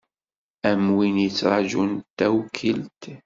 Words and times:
Am 0.69 0.83
win 0.95 1.15
yettṛajun 1.25 1.91
tawkilt. 2.17 3.01